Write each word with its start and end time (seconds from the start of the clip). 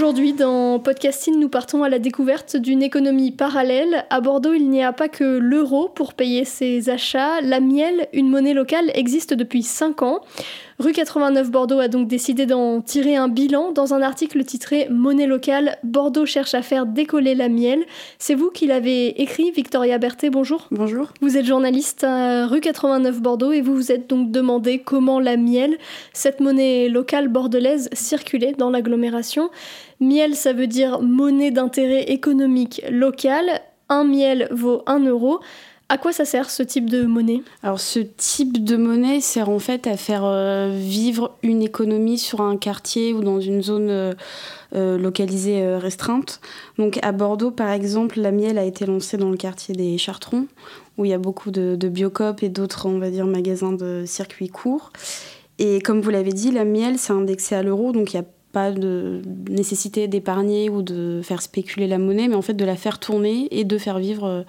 Aujourd'hui, 0.00 0.32
dans 0.32 0.78
Podcasting, 0.78 1.38
nous 1.38 1.50
partons 1.50 1.82
à 1.82 1.90
la 1.90 1.98
découverte 1.98 2.56
d'une 2.56 2.82
économie 2.82 3.32
parallèle. 3.32 4.06
À 4.08 4.22
Bordeaux, 4.22 4.54
il 4.54 4.70
n'y 4.70 4.82
a 4.82 4.94
pas 4.94 5.10
que 5.10 5.36
l'euro 5.36 5.90
pour 5.90 6.14
payer 6.14 6.46
ses 6.46 6.88
achats. 6.88 7.42
La 7.42 7.60
miel, 7.60 8.08
une 8.14 8.30
monnaie 8.30 8.54
locale, 8.54 8.90
existe 8.94 9.34
depuis 9.34 9.62
5 9.62 10.00
ans. 10.00 10.20
Rue 10.80 10.92
89 10.92 11.50
Bordeaux 11.50 11.78
a 11.78 11.88
donc 11.88 12.08
décidé 12.08 12.46
d'en 12.46 12.80
tirer 12.80 13.14
un 13.14 13.28
bilan 13.28 13.70
dans 13.70 13.92
un 13.92 14.00
article 14.00 14.42
titré 14.44 14.88
Monnaie 14.88 15.26
locale, 15.26 15.76
Bordeaux 15.84 16.24
cherche 16.24 16.54
à 16.54 16.62
faire 16.62 16.86
décoller 16.86 17.34
la 17.34 17.50
miel. 17.50 17.84
C'est 18.18 18.34
vous 18.34 18.48
qui 18.48 18.66
l'avez 18.66 19.20
écrit, 19.20 19.50
Victoria 19.50 19.98
Berthet, 19.98 20.30
bonjour. 20.30 20.68
Bonjour. 20.70 21.12
Vous 21.20 21.36
êtes 21.36 21.44
journaliste 21.44 22.02
à 22.02 22.46
rue 22.46 22.62
89 22.62 23.20
Bordeaux 23.20 23.52
et 23.52 23.60
vous 23.60 23.74
vous 23.74 23.92
êtes 23.92 24.08
donc 24.08 24.30
demandé 24.30 24.78
comment 24.78 25.20
la 25.20 25.36
miel, 25.36 25.76
cette 26.14 26.40
monnaie 26.40 26.88
locale 26.88 27.28
bordelaise, 27.28 27.90
circulait 27.92 28.54
dans 28.56 28.70
l'agglomération. 28.70 29.50
Miel, 30.00 30.34
ça 30.34 30.54
veut 30.54 30.66
dire 30.66 31.02
monnaie 31.02 31.50
d'intérêt 31.50 32.04
économique 32.04 32.80
local. 32.90 33.44
Un 33.90 34.04
miel 34.04 34.48
vaut 34.50 34.80
un 34.86 35.00
euro. 35.00 35.40
À 35.92 35.98
quoi 35.98 36.12
ça 36.12 36.24
sert 36.24 36.50
ce 36.50 36.62
type 36.62 36.88
de 36.88 37.02
monnaie? 37.02 37.42
Alors 37.64 37.80
ce 37.80 37.98
type 37.98 38.62
de 38.62 38.76
monnaie 38.76 39.20
sert 39.20 39.48
en 39.48 39.58
fait 39.58 39.88
à 39.88 39.96
faire 39.96 40.24
euh, 40.24 40.70
vivre 40.72 41.36
une 41.42 41.62
économie 41.62 42.16
sur 42.16 42.42
un 42.42 42.56
quartier 42.56 43.12
ou 43.12 43.22
dans 43.22 43.40
une 43.40 43.60
zone 43.60 43.90
euh, 43.90 44.14
euh, 44.76 44.96
localisée 44.96 45.74
restreinte. 45.74 46.40
Donc 46.78 47.00
à 47.02 47.10
Bordeaux 47.10 47.50
par 47.50 47.70
exemple, 47.70 48.20
la 48.20 48.30
miel 48.30 48.56
a 48.56 48.62
été 48.62 48.86
lancée 48.86 49.16
dans 49.16 49.30
le 49.30 49.36
quartier 49.36 49.74
des 49.74 49.98
Chartrons 49.98 50.46
où 50.96 51.06
il 51.06 51.10
y 51.10 51.12
a 51.12 51.18
beaucoup 51.18 51.50
de, 51.50 51.74
biocop 51.88 52.44
et 52.44 52.50
d'autres 52.50 52.86
on 52.86 53.00
va 53.00 53.10
dire 53.10 53.26
magasins 53.26 53.72
de 53.72 54.04
circuits 54.06 54.48
courts. 54.48 54.92
Et 55.58 55.80
comme 55.80 56.00
vous 56.02 56.10
l'avez 56.10 56.32
dit, 56.32 56.52
la 56.52 56.64
miel 56.64 56.98
c'est 56.98 57.12
indexé 57.12 57.56
à 57.56 57.64
l'euro 57.64 57.90
donc 57.90 58.12
il 58.12 58.16
y 58.16 58.20
a 58.20 58.24
pas 58.52 58.70
de 58.70 59.22
nécessité 59.48 60.06
d'épargner 60.06 60.70
ou 60.70 60.82
de 60.82 61.20
faire 61.24 61.42
spéculer 61.42 61.88
la 61.88 61.98
monnaie, 61.98 62.28
mais 62.28 62.36
en 62.36 62.42
fait 62.42 62.54
de 62.54 62.64
la 62.64 62.76
faire 62.76 63.00
tourner 63.00 63.48
et 63.50 63.64
de 63.64 63.76
faire 63.76 63.98
vivre 63.98 64.44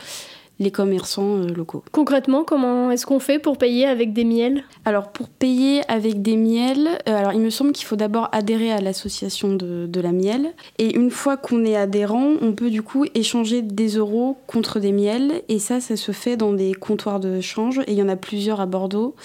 les 0.62 0.72
commerçants 0.72 1.38
euh, 1.38 1.48
locaux. 1.48 1.84
Concrètement, 1.92 2.44
comment 2.44 2.92
est-ce 2.92 3.06
qu'on 3.06 3.20
fait 3.20 3.40
pour 3.40 3.58
payer 3.58 3.86
avec 3.86 4.14
des 4.14 4.24
miels? 4.24 4.64
Alors 4.86 5.12
pour 5.12 5.28
payer 5.28 5.82
avec 5.90 6.22
des 6.22 6.38
miels, 6.38 6.88
euh, 7.10 7.18
alors 7.18 7.34
il 7.34 7.42
me 7.42 7.50
semble 7.50 7.72
qu'il 7.72 7.86
faut 7.86 7.96
d'abord 7.96 8.30
adhérer 8.32 8.72
à 8.72 8.80
l'association 8.80 9.54
de, 9.54 9.88
de, 9.88 10.02
la 10.02 10.12
miel. 10.12 10.54
Et 10.78 10.96
une 10.96 11.10
fois 11.10 11.36
qu'on 11.36 11.66
est 11.66 11.76
adhérent, 11.76 12.34
on 12.42 12.54
peut 12.54 12.70
du 12.70 12.84
coup 12.84 13.06
échanger 13.16 13.62
des 13.62 13.98
euros 13.98 14.38
contre 14.48 14.80
des 14.80 14.92
miels. 14.92 15.42
Et 15.50 15.60
ça, 15.60 15.82
ça 15.82 15.96
se 15.96 16.12
fait 16.12 16.38
dans 16.38 16.54
des 16.54 16.74
comptoirs 16.74 17.20
de 17.20 17.42
change. 17.42 17.80
Et 17.80 17.94
il 17.94 17.96
y 17.96 18.04
en 18.04 18.10
a 18.10 18.16
plusieurs 18.16 18.62
à 18.62 18.68
Bordeaux. 18.68 19.16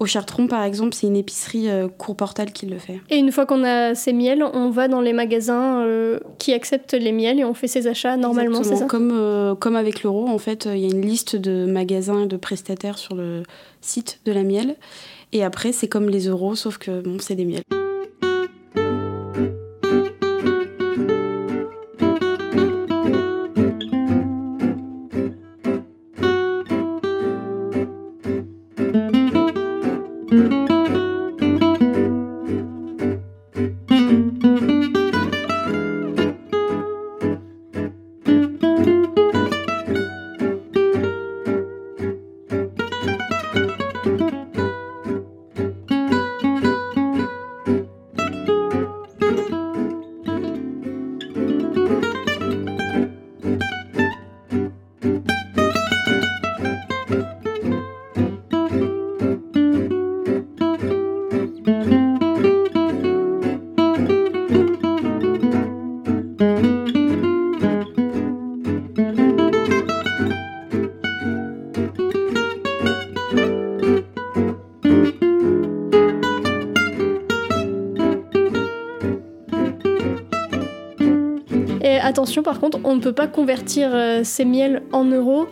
Au 0.00 0.06
Chartron, 0.06 0.48
par 0.48 0.64
exemple, 0.64 0.92
c'est 0.94 1.06
une 1.06 1.16
épicerie 1.16 1.68
euh, 1.68 1.88
Courportal 1.88 2.52
qui 2.52 2.66
le 2.66 2.78
fait. 2.78 3.00
Et 3.10 3.16
une 3.16 3.30
fois 3.30 3.46
qu'on 3.46 3.62
a 3.62 3.94
ces 3.94 4.12
miels, 4.12 4.42
on 4.42 4.70
va 4.70 4.88
dans 4.88 5.00
les 5.00 5.12
magasins 5.12 5.84
euh, 5.84 6.18
qui 6.38 6.52
acceptent 6.52 6.94
les 6.94 7.12
miels 7.12 7.38
et 7.38 7.44
on 7.44 7.54
fait 7.54 7.68
ses 7.68 7.86
achats 7.86 8.16
normalement, 8.16 8.64
c'est 8.64 8.76
ça 8.76 8.86
comme, 8.86 9.12
euh, 9.12 9.54
comme 9.54 9.76
avec 9.76 10.02
l'euro, 10.02 10.26
en 10.28 10.38
fait, 10.38 10.68
il 10.70 10.78
y 10.78 10.84
a 10.84 10.88
une 10.88 11.02
liste 11.02 11.36
de 11.36 11.64
magasins 11.66 12.24
et 12.24 12.26
de 12.26 12.36
prestataires 12.36 12.98
sur 12.98 13.14
le 13.14 13.44
site 13.80 14.20
de 14.24 14.32
la 14.32 14.42
miel. 14.42 14.76
Et 15.32 15.44
après, 15.44 15.72
c'est 15.72 15.88
comme 15.88 16.08
les 16.08 16.26
euros, 16.26 16.54
sauf 16.54 16.78
que 16.78 17.00
bon, 17.00 17.18
c'est 17.20 17.36
des 17.36 17.44
miels. 17.44 17.62
Attention 81.98 82.42
par 82.42 82.60
contre, 82.60 82.78
on 82.84 82.96
ne 82.96 83.00
peut 83.00 83.12
pas 83.12 83.26
convertir 83.26 83.90
euh, 83.94 84.20
ces 84.24 84.44
miels 84.44 84.82
en 84.92 85.04
euros 85.04 85.46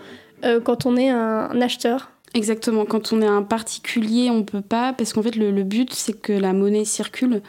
euh, 0.44 0.60
quand 0.60 0.86
on 0.86 0.96
est 0.96 1.10
un, 1.10 1.60
acheteur. 1.60 2.10
Exactement, 2.34 2.86
quand 2.86 3.12
on 3.12 3.20
est 3.20 3.26
un 3.26 3.42
particulier, 3.42 4.30
on 4.30 4.42
peut 4.42 4.62
pas, 4.62 4.94
parce 4.94 5.12
qu'en 5.12 5.22
fait 5.22 5.36
le, 5.36 5.62
but 5.62 5.92
c'est 5.92 6.18
que 6.18 6.32
la 6.32 6.52
monnaie 6.52 6.84
circule. 6.84 7.42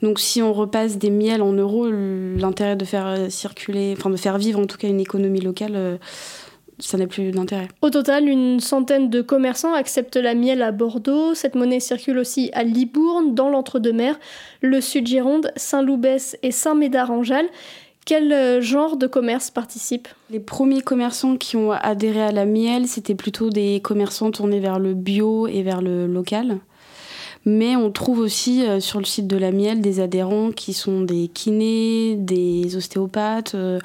Donc 0.00 0.20
si 0.20 0.40
on 0.42 0.52
repasse 0.52 0.96
des 0.98 1.10
miels 1.10 1.42
en 1.42 1.52
euros, 1.52 1.88
l'intérêt 1.90 2.76
de 2.76 2.84
faire 2.84 3.06
euh, 3.08 3.28
circuler, 3.28 3.94
enfin 3.98 4.10
de 4.10 4.16
faire 4.16 4.38
vivre 4.38 4.60
en 4.60 4.66
tout 4.66 4.78
cas 4.78 4.88
une 4.88 5.00
économie 5.00 5.40
locale, 5.40 5.98
ça 6.78 6.96
n'a 6.96 7.06
plus 7.06 7.32
d'intérêt. 7.32 7.68
Au 7.82 7.90
total, 7.90 8.28
une 8.28 8.60
centaine 8.60 9.10
de 9.10 9.20
commerçants 9.20 9.74
acceptent 9.74 10.16
la 10.16 10.34
miel 10.34 10.62
à 10.62 10.70
Bordeaux. 10.70 11.34
Cette 11.34 11.54
monnaie 11.54 11.80
circule 11.80 12.18
aussi 12.18 12.50
à 12.52 12.62
Libourne, 12.62 13.34
dans 13.34 13.48
l'entre-deux-mer, 13.48 14.18
le 14.60 14.80
Sud-Gironde, 14.80 15.50
Saint-Loubès 15.56 16.36
et 16.42 16.52
Saint-Médard-en-Jalles. 16.52 17.48
Quel 18.08 18.32
euh, 18.32 18.62
genre 18.62 18.96
de 18.96 19.06
commerce 19.06 19.50
participe 19.50 20.08
Les 20.30 20.40
premiers 20.40 20.80
commerçants 20.80 21.36
qui 21.36 21.58
ont 21.58 21.72
adhéré 21.72 22.22
à 22.22 22.32
la 22.32 22.46
miel, 22.46 22.88
c'était 22.88 23.14
plutôt 23.14 23.50
des 23.50 23.80
commerçants 23.84 24.30
tournés 24.30 24.60
vers 24.60 24.78
le 24.78 24.94
bio 24.94 25.46
et 25.46 25.62
vers 25.62 25.82
le 25.82 26.06
local. 26.06 26.60
Mais 27.44 27.76
on 27.76 27.90
trouve 27.90 28.20
aussi 28.20 28.64
euh, 28.64 28.80
sur 28.80 28.98
le 28.98 29.04
site 29.04 29.26
de 29.26 29.36
la 29.36 29.52
miel 29.52 29.82
des 29.82 30.00
adhérents 30.00 30.52
qui 30.52 30.72
sont 30.72 31.02
des 31.02 31.28
kinés, 31.28 32.16
des 32.16 32.76
ostéopathes. 32.76 33.54
Euh, 33.54 33.78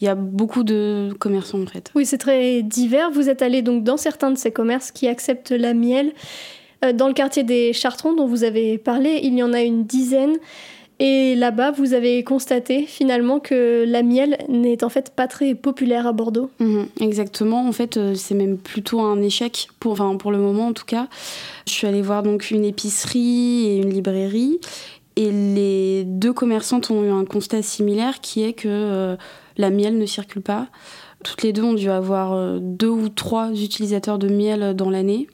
il 0.00 0.06
y 0.06 0.08
a 0.08 0.14
beaucoup 0.14 0.64
de 0.64 1.10
commerçants 1.18 1.60
en 1.60 1.66
fait. 1.66 1.92
Oui, 1.94 2.06
c'est 2.06 2.16
très 2.16 2.62
divers. 2.62 3.10
Vous 3.10 3.28
êtes 3.28 3.42
allé 3.42 3.60
donc 3.60 3.84
dans 3.84 3.98
certains 3.98 4.30
de 4.30 4.38
ces 4.38 4.52
commerces 4.52 4.90
qui 4.90 5.06
acceptent 5.06 5.50
la 5.50 5.74
miel. 5.74 6.14
Dans 6.94 7.08
le 7.08 7.14
quartier 7.14 7.42
des 7.42 7.74
Chartrons 7.74 8.14
dont 8.14 8.26
vous 8.26 8.44
avez 8.44 8.78
parlé, 8.78 9.20
il 9.22 9.34
y 9.34 9.42
en 9.42 9.52
a 9.52 9.60
une 9.60 9.84
dizaine. 9.84 10.36
Et 10.98 11.34
là-bas, 11.34 11.72
vous 11.72 11.92
avez 11.92 12.24
constaté 12.24 12.86
finalement 12.86 13.38
que 13.38 13.84
la 13.86 14.02
miel 14.02 14.38
n'est 14.48 14.82
en 14.82 14.88
fait 14.88 15.10
pas 15.14 15.28
très 15.28 15.54
populaire 15.54 16.06
à 16.06 16.12
Bordeaux. 16.12 16.50
Mhm, 16.58 16.86
exactement. 17.00 17.68
En 17.68 17.72
fait, 17.72 17.98
euh, 17.98 18.14
c'est 18.14 18.34
même 18.34 18.56
plutôt 18.56 19.00
un 19.00 19.20
échec 19.20 19.68
pour, 19.78 19.92
enfin, 19.92 20.16
pour 20.16 20.32
le 20.32 20.38
moment 20.38 20.68
en 20.68 20.72
tout 20.72 20.86
cas. 20.86 21.08
Je 21.66 21.72
suis 21.72 21.86
allée 21.86 22.00
voir 22.00 22.22
donc 22.22 22.50
une 22.50 22.64
épicerie 22.64 23.66
et 23.66 23.76
une 23.76 23.90
librairie, 23.90 24.58
et 25.16 25.30
les 25.30 26.04
deux 26.04 26.32
commerçantes 26.32 26.90
ont 26.90 27.02
eu 27.04 27.10
un 27.10 27.24
constat 27.24 27.62
similaire 27.62 28.20
qui 28.20 28.42
est 28.42 28.52
que 28.54 28.68
euh, 28.68 29.16
la 29.58 29.70
miel 29.70 29.98
ne 29.98 30.06
circule 30.06 30.42
pas. 30.42 30.68
Toutes 31.24 31.42
les 31.42 31.52
deux 31.52 31.62
ont 31.62 31.74
dû 31.74 31.90
avoir 31.90 32.60
deux 32.60 32.88
ou 32.88 33.08
trois 33.08 33.50
utilisateurs 33.50 34.18
de 34.18 34.28
miel 34.28 34.74
dans 34.74 34.90
l'année. 34.90 35.26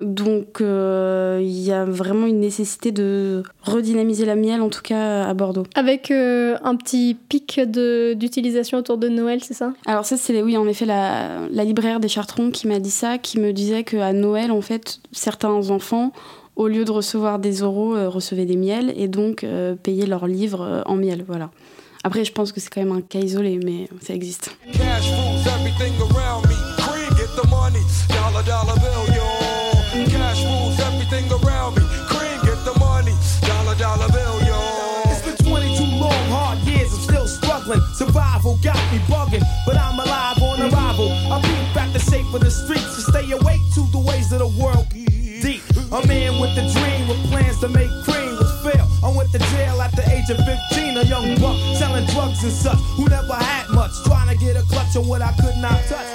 Donc 0.00 0.60
euh, 0.60 1.40
il 1.42 1.60
y 1.60 1.72
a 1.72 1.84
vraiment 1.84 2.26
une 2.26 2.40
nécessité 2.40 2.90
de 2.90 3.42
redynamiser 3.62 4.24
la 4.24 4.34
miel, 4.34 4.62
en 4.62 4.70
tout 4.70 4.80
cas 4.82 5.24
à 5.24 5.34
Bordeaux. 5.34 5.64
Avec 5.74 6.10
euh, 6.10 6.56
un 6.62 6.76
petit 6.76 7.16
pic 7.28 7.60
d'utilisation 7.60 8.78
autour 8.78 8.96
de 8.96 9.08
Noël, 9.08 9.42
c'est 9.44 9.54
ça? 9.54 9.74
Alors 9.86 10.06
ça, 10.06 10.16
c'est 10.16 10.42
oui, 10.42 10.56
en 10.56 10.66
effet, 10.66 10.86
la, 10.86 11.46
libraire 11.64 12.00
des 12.00 12.08
Chartrons 12.08 12.50
qui 12.50 12.66
m'a 12.66 12.78
dit 12.78 12.90
ça, 12.90 13.18
qui 13.18 13.38
me 13.38 13.52
disait 13.52 13.84
qu'à 13.84 14.12
Noël, 14.12 14.50
en 14.52 14.62
fait, 14.62 15.00
certains 15.12 15.70
enfants, 15.70 16.12
au 16.56 16.66
lieu 16.66 16.84
de 16.84 16.90
recevoir 16.90 17.38
des 17.38 17.60
euros, 17.60 17.94
euh, 17.94 18.08
recevaient 18.08 18.46
des 18.46 18.56
miels 18.56 18.94
et 18.96 19.06
donc 19.06 19.46
payaient 19.82 20.06
leurs 20.06 20.26
livres 20.26 20.82
en 20.86 20.96
miel. 20.96 21.24
Voilà. 21.26 21.50
Après, 22.04 22.24
je 22.24 22.32
pense 22.32 22.52
que 22.52 22.60
c'est 22.60 22.70
quand 22.70 22.80
même 22.80 22.92
un 22.92 23.02
cas 23.02 23.18
isolé, 23.18 23.60
mais 23.62 23.88
ça 24.00 24.14
existe. 24.14 24.56
Survival 28.50 29.09
with 46.54 46.64
a 46.64 46.78
dream 46.78 47.08
with 47.08 47.30
plans 47.30 47.58
to 47.60 47.68
make 47.68 47.90
cream 48.04 48.36
was 48.38 48.52
fail. 48.62 48.86
I 49.04 49.12
went 49.16 49.30
to 49.32 49.38
jail 49.38 49.80
at 49.80 49.94
the 49.94 50.08
age 50.10 50.30
of 50.30 50.38
15, 50.38 50.96
a 50.96 51.04
young 51.04 51.34
buck 51.40 51.56
selling 51.76 52.06
drugs 52.06 52.42
and 52.42 52.52
such 52.52 52.78
who 52.96 53.08
never 53.08 53.34
had 53.34 53.68
much, 53.70 53.92
trying 54.04 54.28
to 54.28 54.36
get 54.36 54.56
a 54.56 54.62
clutch 54.62 54.96
on 54.96 55.06
what 55.06 55.22
I 55.22 55.32
could 55.32 55.56
not 55.56 55.78
touch. 55.86 56.06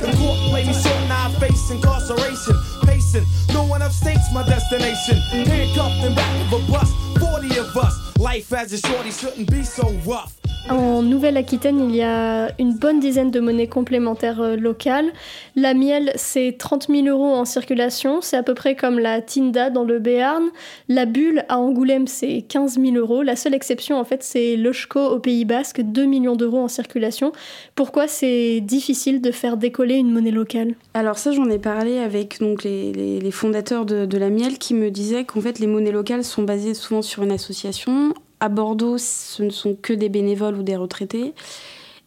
The 0.00 0.12
court 0.18 0.38
played 0.50 0.66
me 0.66 0.74
short, 0.74 1.00
now 1.08 1.28
I 1.28 1.32
face 1.40 1.70
incarceration. 1.70 2.56
Pacing, 2.84 3.24
no 3.52 3.64
one 3.64 3.82
upstates 3.82 4.32
my 4.32 4.42
destination. 4.46 5.16
Handcuffed 5.46 6.04
in 6.04 6.14
back 6.14 6.52
of 6.52 6.60
a 6.60 6.72
bus, 6.72 6.90
40 7.18 7.58
of 7.58 7.76
us. 7.76 8.18
Life 8.18 8.52
as 8.52 8.72
a 8.72 8.78
shorty 8.78 9.10
shouldn't 9.10 9.50
be 9.50 9.62
so 9.62 9.90
rough. 10.06 10.43
En 10.70 11.02
Nouvelle-Aquitaine, 11.02 11.90
il 11.90 11.94
y 11.94 12.02
a 12.02 12.50
une 12.58 12.72
bonne 12.72 12.98
dizaine 12.98 13.30
de 13.30 13.38
monnaies 13.38 13.66
complémentaires 13.66 14.40
euh, 14.40 14.56
locales. 14.56 15.12
La 15.56 15.74
miel, 15.74 16.12
c'est 16.16 16.56
30 16.58 16.86
000 16.88 17.06
euros 17.06 17.34
en 17.34 17.44
circulation, 17.44 18.22
c'est 18.22 18.38
à 18.38 18.42
peu 18.42 18.54
près 18.54 18.74
comme 18.74 18.98
la 18.98 19.20
Tinda 19.20 19.68
dans 19.68 19.84
le 19.84 19.98
Béarn. 19.98 20.44
La 20.88 21.04
bulle 21.04 21.44
à 21.50 21.58
Angoulême, 21.58 22.06
c'est 22.06 22.42
15 22.48 22.78
000 22.80 22.96
euros. 22.96 23.22
La 23.22 23.36
seule 23.36 23.52
exception, 23.52 23.98
en 23.98 24.04
fait, 24.04 24.22
c'est 24.22 24.56
l'Oshko 24.56 25.00
au 25.00 25.18
Pays 25.18 25.44
Basque, 25.44 25.82
2 25.82 26.06
millions 26.06 26.34
d'euros 26.34 26.60
en 26.60 26.68
circulation. 26.68 27.32
Pourquoi 27.74 28.08
c'est 28.08 28.60
difficile 28.60 29.20
de 29.20 29.32
faire 29.32 29.58
décoller 29.58 29.96
une 29.96 30.10
monnaie 30.10 30.30
locale? 30.30 30.74
Alors 30.94 31.18
ça, 31.18 31.32
j'en 31.32 31.50
ai 31.50 31.58
parlé 31.58 31.98
avec 31.98 32.40
donc, 32.40 32.64
les, 32.64 33.30
fondateurs 33.32 33.84
de, 33.84 34.06
de 34.06 34.18
la 34.18 34.30
miel 34.30 34.56
qui 34.56 34.72
me 34.72 34.90
disaient 34.90 35.24
qu'en 35.24 35.42
fait, 35.42 35.58
les 35.58 35.66
monnaies 35.66 35.92
locales 35.92 36.24
sont 36.24 36.42
basées 36.42 36.72
souvent 36.72 37.02
sur 37.02 37.22
une 37.22 37.32
association 37.32 38.14
à 38.44 38.50
Bordeaux, 38.50 38.98
ce 38.98 39.42
ne 39.42 39.50
sont 39.50 39.74
que 39.74 39.94
des 39.94 40.10
bénévoles 40.10 40.56
ou 40.56 40.62
des 40.62 40.76
retraités. 40.76 41.32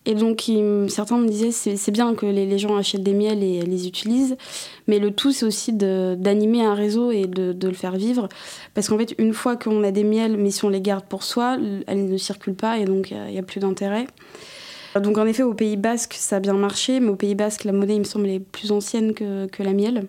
Et 0.05 0.13
donc, 0.13 0.49
certains 0.87 1.17
me 1.17 1.27
disaient 1.27 1.51
c'est 1.51 1.91
bien 1.91 2.13
que 2.15 2.25
les, 2.25 2.57
gens 2.57 2.77
achètent 2.77 3.03
des 3.03 3.13
miels 3.13 3.43
et 3.43 3.61
les 3.63 3.87
utilisent, 3.87 4.37
mais 4.87 4.99
le 4.99 5.11
tout, 5.11 5.33
c'est 5.33 5.45
aussi 5.45 5.73
d'animer 5.73 6.63
un 6.63 6.75
réseau 6.75 7.11
et 7.11 7.25
de, 7.25 7.67
le 7.67 7.73
faire 7.73 7.97
vivre. 7.97 8.29
Parce 8.73 8.87
qu'en 8.87 8.97
fait, 8.97 9.15
une 9.17 9.33
fois 9.33 9.57
qu'on 9.57 9.83
a 9.83 9.91
des 9.91 10.05
miels, 10.05 10.37
mais 10.37 10.51
si 10.51 10.63
on 10.63 10.69
les 10.69 10.79
garde 10.79 11.05
pour 11.05 11.23
soi, 11.23 11.57
elles 11.87 12.05
ne 12.05 12.17
circulent 12.17 12.55
pas 12.55 12.77
et 12.77 12.85
donc 12.85 13.11
il 13.11 13.17
n'y 13.31 13.39
a, 13.39 13.43
plus 13.43 13.59
d'intérêt. 13.59 14.07
Donc, 14.95 15.17
en 15.17 15.25
effet, 15.25 15.43
au 15.43 15.53
Pays 15.53 15.75
Basque, 15.75 16.13
ça 16.17 16.37
a 16.37 16.39
bien 16.39 16.53
marché, 16.53 16.99
mais 16.99 17.09
au 17.09 17.15
Pays 17.15 17.35
Basque, 17.35 17.65
la 17.65 17.73
monnaie, 17.73 17.95
il 17.95 17.99
me 17.99 18.05
semble, 18.05 18.29
est 18.29 18.39
plus 18.39 18.71
ancienne 18.71 19.13
que, 19.13 19.63
la 19.63 19.73
miel. 19.73 20.05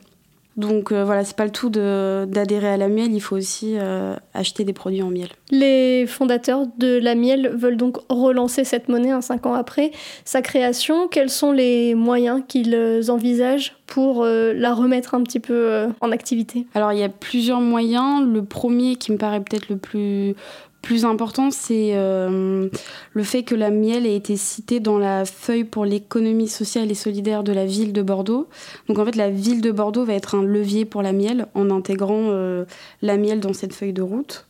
Donc 0.57 0.91
euh, 0.91 1.05
voilà, 1.05 1.25
c'est 1.25 1.37
pas 1.37 1.45
le 1.45 1.53
tout 1.53 1.71
d'adhérer 1.71 2.69
à 2.69 2.77
la 2.77 2.89
miel, 2.89 3.13
il 3.13 3.21
faut 3.21 3.37
aussi 3.37 3.77
euh, 3.79 4.17
acheter 4.35 4.65
des 4.65 4.73
produits 4.73 5.03
en 5.03 5.11
miel. 5.11 5.29
Les 5.51 6.07
fondateurs 6.07 6.67
de 6.79 6.99
la 6.99 7.15
miel 7.15 7.51
veulent 7.55 7.77
donc 7.77 7.99
relancer 8.09 8.65
cette 8.65 8.89
monnaie 8.89 9.11
un 9.11 9.21
cinq 9.21 9.47
ans 9.47 9.55
après 9.55 9.93
sa 10.25 10.43
création. 10.43 11.09
Quels 11.09 11.31
sont 11.31 11.53
les 11.53 11.95
moyens 11.95 12.43
qu'ils 12.47 13.11
envisagent 13.11 13.77
pour 13.87 14.25
euh, 14.25 14.53
la 14.53 14.75
remettre 14.75 15.15
un 15.15 15.23
petit 15.23 15.41
peu 15.41 15.87
en 16.01 16.13
activité? 16.13 16.67
Alors 16.75 16.93
il 16.93 16.99
y 16.99 17.05
a 17.05 17.09
plusieurs 17.09 17.61
moyens. 17.61 18.27
Le 18.27 18.45
premier 18.45 18.97
qui 18.97 19.13
me 19.13 19.17
paraît 19.17 19.41
peut-être 19.41 19.69
le 19.69 19.77
plus 19.77 20.35
plus 20.83 21.05
important, 21.05 21.51
c'est 21.51 21.91
euh, 21.95 22.69
le 23.13 23.23
fait 23.23 23.43
que 23.43 23.55
la 23.55 23.71
miel 23.71 24.07
ait 24.07 24.15
été 24.15 24.37
citée 24.37 24.81
dans 24.81 24.99
la 24.99 25.25
feuille 25.25 25.65
pour 25.65 25.85
l'économie 25.85 26.49
sociale 26.49 26.91
et 26.91 26.95
solidaire 26.95 27.43
de 27.43 27.53
la 27.53 27.67
ville 27.67 27.93
de 27.93 28.03
Bordeaux. 28.03 28.49
Donc 28.87 28.99
en 28.99 29.05
fait, 29.05 29.17
la 29.17 29.29
ville 29.29 29.61
de 29.61 29.71
Bordeaux 29.71 30.05
va 30.05 30.15
être 30.15 30.35
un 30.35 30.43
levier 30.43 30.85
pour 30.85 31.03
la 31.03 31.13
miel 31.13 31.47
en 31.55 31.71
intégrant 31.71 32.29
euh, 32.31 32.65
la 33.03 33.17
miel 33.17 33.41
dans 33.41 33.53
cette 33.53 33.75
feuille 33.75 33.93
de 33.93 34.03
route. 34.03 34.47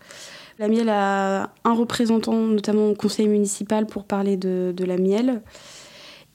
La 0.58 0.66
miel 0.66 0.88
a 0.88 1.52
un 1.62 1.72
représentant, 1.72 2.34
notamment 2.34 2.90
au 2.90 2.94
conseil 2.94 3.28
municipal, 3.28 3.86
pour 3.86 4.04
parler 4.04 4.36
de, 4.36 4.74
la 4.84 4.96
miel. 4.96 5.40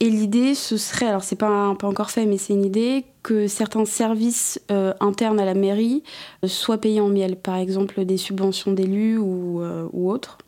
Et 0.00 0.08
l'idée, 0.08 0.54
ce 0.54 0.78
serait, 0.78 1.06
alors 1.06 1.22
c'est 1.22 1.36
pas, 1.36 1.74
pas 1.78 1.86
encore 1.86 2.10
fait, 2.10 2.24
mais 2.24 2.38
c'est 2.38 2.54
une 2.54 2.64
idée, 2.64 3.04
que 3.22 3.46
certains 3.46 3.84
services 3.84 4.60
euh, 4.70 4.94
internes 5.00 5.40
à 5.40 5.44
la 5.44 5.54
mairie 5.54 6.02
euh, 6.42 6.48
soient 6.48 6.78
payés 6.78 7.00
en 7.00 7.08
miel, 7.08 7.36
par 7.36 7.56
exemple 7.56 8.04
des 8.06 8.16
subventions 8.16 8.72
d'élus 8.72 9.18
ou, 9.18 9.60
euh, 9.60 9.88
ou 9.92 10.10
autres. 10.10 10.38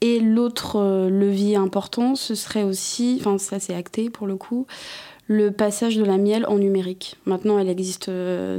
Et 0.00 0.18
l'autre 0.20 1.08
levier 1.08 1.56
important, 1.56 2.14
ce 2.14 2.34
serait 2.34 2.62
aussi, 2.62 3.16
enfin 3.20 3.38
ça 3.38 3.58
c'est 3.58 3.74
acté 3.74 4.10
pour 4.10 4.26
le 4.26 4.36
coup, 4.36 4.66
le 5.26 5.50
passage 5.50 5.96
de 5.96 6.04
la 6.04 6.18
miel 6.18 6.44
en 6.46 6.58
numérique. 6.58 7.16
Maintenant, 7.26 7.58
elle 7.58 7.68
existe 7.68 8.10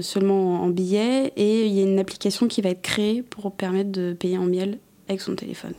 seulement 0.01 0.63
en 0.63 0.69
billets 0.69 1.31
et 1.35 1.65
il 1.65 1.73
y 1.73 1.79
a 1.79 1.83
une 1.83 1.99
application 1.99 2.47
qui 2.47 2.61
va 2.61 2.69
être 2.69 2.81
créée 2.81 3.21
pour 3.21 3.51
permettre 3.51 3.91
de 3.91 4.13
payer 4.13 4.37
en 4.37 4.45
miel 4.45 4.79
avec 5.07 5.21
son 5.21 5.35
téléphone. 5.35 5.73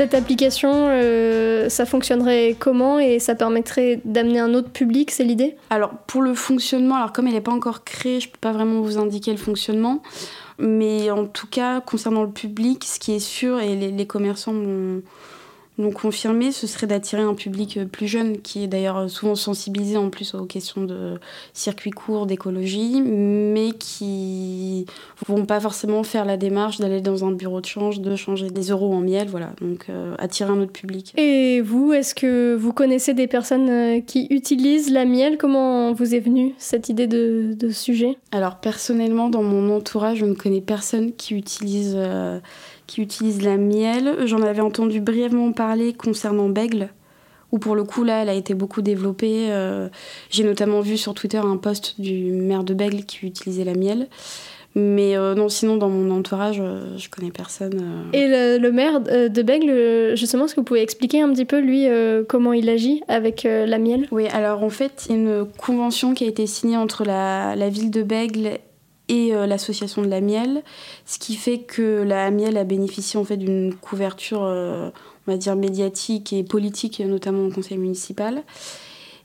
Cette 0.00 0.14
application, 0.14 0.70
euh, 0.88 1.68
ça 1.68 1.84
fonctionnerait 1.84 2.56
comment 2.58 2.98
et 2.98 3.18
ça 3.18 3.34
permettrait 3.34 4.00
d'amener 4.06 4.40
un 4.40 4.54
autre 4.54 4.70
public, 4.70 5.10
c'est 5.10 5.24
l'idée? 5.24 5.56
Alors 5.68 5.90
pour 6.06 6.22
le 6.22 6.32
fonctionnement, 6.32 6.94
alors 6.94 7.12
comme 7.12 7.26
elle 7.26 7.34
n'est 7.34 7.42
pas 7.42 7.52
encore 7.52 7.84
créée, 7.84 8.18
je 8.18 8.28
ne 8.28 8.32
peux 8.32 8.38
pas 8.40 8.52
vraiment 8.52 8.80
vous 8.80 8.96
indiquer 8.96 9.30
le 9.30 9.36
fonctionnement. 9.36 10.00
Mais 10.58 11.10
en 11.10 11.26
tout 11.26 11.46
cas, 11.46 11.82
concernant 11.82 12.22
le 12.22 12.30
public, 12.30 12.82
ce 12.84 12.98
qui 12.98 13.12
est 13.12 13.18
sûr, 13.18 13.60
et 13.60 13.76
les, 13.76 14.06
commerçants 14.06 14.54
m'ont 14.54 15.02
donc 15.80 15.94
confirmer, 15.94 16.52
ce 16.52 16.66
serait 16.66 16.86
d'attirer 16.86 17.22
un 17.22 17.34
public 17.34 17.76
euh, 17.76 17.84
plus 17.86 18.06
jeune, 18.06 18.40
qui 18.40 18.64
est 18.64 18.66
d'ailleurs 18.66 18.98
euh, 18.98 19.08
souvent 19.08 19.34
sensibilisé 19.34 19.96
en 19.96 20.10
plus 20.10 20.34
aux 20.34 20.44
questions 20.44 20.84
de 20.84 21.18
circuit 21.52 21.90
court, 21.90 22.26
d'écologie, 22.26 23.00
mais 23.02 23.72
qui 23.72 24.86
vont 25.26 25.46
pas 25.46 25.60
forcément 25.60 26.02
faire 26.02 26.24
la 26.24 26.36
démarche 26.36 26.78
d'aller 26.78 27.00
dans 27.00 27.24
un 27.24 27.32
bureau 27.32 27.60
de 27.60 27.66
change, 27.66 28.00
de 28.00 28.16
changer 28.16 28.50
des 28.50 28.70
euros 28.70 28.92
en 28.92 29.00
miel, 29.00 29.28
voilà. 29.28 29.52
Donc 29.60 29.86
euh, 29.88 30.14
attirer 30.18 30.50
un 30.50 30.60
autre 30.60 30.72
public. 30.72 31.12
Et 31.16 31.60
vous, 31.60 31.92
est-ce 31.92 32.14
que 32.14 32.54
vous 32.54 32.72
connaissez 32.72 33.14
des 33.14 33.26
personnes 33.26 34.02
qui 34.04 34.26
utilisent 34.30 34.92
la 34.92 35.04
miel? 35.04 35.38
Comment 35.38 35.92
vous 35.92 36.14
est 36.14 36.20
venue 36.20 36.54
cette 36.58 36.88
idée 36.88 37.06
de, 37.06 37.54
de 37.54 37.70
sujet? 37.70 38.16
Alors 38.32 38.56
personnellement, 38.56 39.28
dans 39.28 39.42
mon 39.42 39.74
entourage, 39.74 40.18
je 40.18 40.26
ne 40.26 40.34
connais 40.34 40.60
personne 40.60 41.12
qui 41.12 41.34
utilise 41.34 41.96
qui 42.90 43.00
utilise 43.00 43.42
la 43.42 43.56
miel. 43.56 44.16
J'en 44.26 44.42
avais 44.42 44.60
entendu 44.60 45.00
brièvement 45.00 45.52
parler 45.52 45.92
concernant 45.92 46.48
Bègle, 46.48 46.88
où 47.52 47.58
pour 47.58 47.76
le 47.76 47.84
coup 47.84 48.02
là 48.02 48.22
elle 48.22 48.28
a 48.28 48.34
été 48.34 48.52
beaucoup 48.52 48.82
développée. 48.82 49.46
Euh, 49.50 49.88
j'ai 50.28 50.42
notamment 50.42 50.80
vu 50.80 50.96
sur 50.96 51.14
Twitter 51.14 51.38
un 51.38 51.56
post 51.56 52.00
du 52.00 52.32
maire 52.32 52.64
de 52.64 52.74
Bègle 52.74 53.04
qui 53.04 53.26
utilisait 53.26 53.62
la 53.64 53.74
miel. 53.74 54.08
Mais 54.76 55.16
euh, 55.16 55.34
non, 55.34 55.48
sinon, 55.48 55.76
dans 55.76 55.88
mon 55.88 56.16
entourage, 56.16 56.58
euh, 56.60 56.96
je 56.96 57.08
connais 57.08 57.32
personne. 57.32 57.80
euh. 57.82 58.16
Et 58.16 58.28
le, 58.28 58.62
le 58.62 58.70
maire 58.72 59.00
de 59.00 59.42
Bègle, 59.42 60.16
justement, 60.16 60.44
est-ce 60.44 60.54
que 60.54 60.60
vous 60.60 60.64
pouvez 60.64 60.82
expliquer 60.82 61.22
un 61.22 61.32
petit 61.32 61.44
peu, 61.44 61.58
lui, 61.60 61.86
comment 62.28 62.52
il 62.52 62.68
agit 62.68 63.02
avec 63.08 63.42
la 63.44 63.78
miel 63.78 64.06
Oui, 64.12 64.26
alors 64.32 64.62
en 64.62 64.70
fait, 64.70 65.06
il 65.08 65.12
y 65.12 65.14
a 65.14 65.18
une 65.18 65.46
convention 65.58 66.14
qui 66.14 66.24
a 66.24 66.28
été 66.28 66.46
signée 66.46 66.76
entre 66.76 67.04
la, 67.04 67.56
la 67.56 67.68
ville 67.68 67.90
de 67.90 68.02
Bègle 68.02 68.58
et 69.10 69.34
euh, 69.34 69.46
l'association 69.46 70.02
de 70.02 70.06
la 70.06 70.20
miel, 70.20 70.62
ce 71.04 71.18
qui 71.18 71.34
fait 71.34 71.58
que 71.58 72.02
la 72.02 72.30
miel 72.30 72.56
a 72.56 72.64
bénéficié 72.64 73.18
en 73.18 73.24
fait 73.24 73.36
d'une 73.36 73.74
couverture, 73.74 74.44
euh, 74.44 74.90
médiatique 75.26 76.32
et 76.32 76.42
politique, 76.42 76.98
notamment 77.00 77.46
au 77.46 77.50
conseil 77.50 77.78
municipal, 77.78 78.42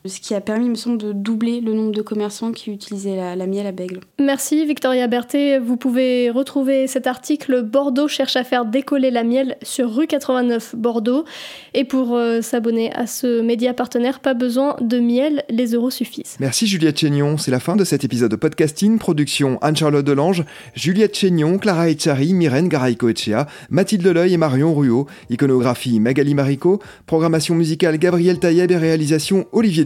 ce 0.05 0.19
qui 0.19 0.33
a 0.33 0.41
permis, 0.41 0.65
il 0.65 0.71
me 0.71 0.75
semble, 0.75 0.97
de 0.97 1.11
doubler 1.11 1.61
le 1.61 1.73
nombre 1.73 1.91
de 1.91 2.01
commerçants 2.01 2.51
qui 2.51 2.71
utilisaient 2.71 3.15
la, 3.15 3.35
la 3.35 3.47
miel 3.47 3.67
à 3.67 3.71
Bègle. 3.71 4.01
Merci 4.19 4.65
Victoria 4.65 5.07
Berthet. 5.07 5.59
Vous 5.59 5.77
pouvez 5.77 6.29
retrouver 6.29 6.87
cet 6.87 7.07
article 7.07 7.63
Bordeaux 7.63 8.07
cherche 8.07 8.35
à 8.35 8.43
faire 8.43 8.65
décoller 8.65 9.11
la 9.11 9.23
miel 9.23 9.57
sur 9.61 9.93
rue 9.93 10.07
89 10.07 10.75
Bordeaux. 10.75 11.25
Et 11.73 11.83
pour 11.83 12.15
euh, 12.15 12.41
s'abonner 12.41 12.93
à 12.93 13.07
ce 13.07 13.41
média 13.41 13.73
partenaire, 13.73 14.19
pas 14.19 14.33
besoin 14.33 14.75
de 14.81 14.99
miel, 14.99 15.43
les 15.49 15.73
euros 15.73 15.89
suffisent. 15.89 16.37
Merci 16.39 16.67
Juliette 16.67 16.99
Chénion, 16.99 17.37
c'est 17.37 17.51
la 17.51 17.59
fin 17.59 17.75
de 17.75 17.83
cet 17.83 18.03
épisode 18.03 18.31
de 18.31 18.35
podcasting, 18.35 18.97
production 18.97 19.57
Anne-Charlotte 19.61 20.05
Delange, 20.05 20.43
Juliette 20.73 21.17
Chénion, 21.17 21.57
Clara 21.57 21.89
Echari, 21.89 22.33
Myrène 22.33 22.69
Garay-Coetchea, 22.69 23.47
Mathilde 23.69 24.03
Leleuil 24.03 24.33
et 24.33 24.37
Marion 24.37 24.73
Ruot, 24.73 25.07
iconographie 25.29 25.99
Magali 25.99 26.33
Marico, 26.33 26.79
programmation 27.05 27.55
musicale 27.55 27.97
Gabriel 27.97 28.39
Taïeb 28.39 28.71
et 28.71 28.77
réalisation 28.77 29.45
Olivier 29.51 29.85